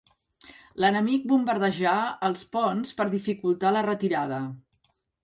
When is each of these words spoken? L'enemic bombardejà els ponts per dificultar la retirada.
L'enemic 0.83 1.27
bombardejà 1.31 1.93
els 2.29 2.41
ponts 2.55 2.95
per 3.03 3.07
dificultar 3.13 3.75
la 3.77 3.85
retirada. 3.89 4.41